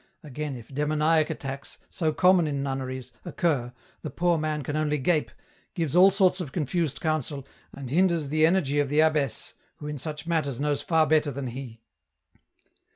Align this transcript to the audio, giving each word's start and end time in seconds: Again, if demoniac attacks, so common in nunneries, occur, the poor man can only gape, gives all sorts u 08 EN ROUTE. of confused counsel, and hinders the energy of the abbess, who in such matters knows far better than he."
Again, 0.23 0.55
if 0.55 0.69
demoniac 0.73 1.29
attacks, 1.29 1.77
so 1.87 2.11
common 2.11 2.47
in 2.47 2.63
nunneries, 2.63 3.11
occur, 3.23 3.71
the 4.01 4.09
poor 4.09 4.35
man 4.39 4.63
can 4.63 4.75
only 4.75 4.97
gape, 4.97 5.29
gives 5.75 5.95
all 5.95 6.09
sorts 6.09 6.39
u 6.39 6.45
08 6.45 6.45
EN 6.45 6.45
ROUTE. 6.45 6.47
of 6.49 6.53
confused 6.53 7.01
counsel, 7.01 7.47
and 7.71 7.91
hinders 7.91 8.29
the 8.29 8.43
energy 8.43 8.79
of 8.79 8.89
the 8.89 8.99
abbess, 8.99 9.53
who 9.75 9.85
in 9.85 9.99
such 9.99 10.25
matters 10.25 10.59
knows 10.59 10.81
far 10.81 11.05
better 11.05 11.29
than 11.31 11.49
he." 11.49 11.81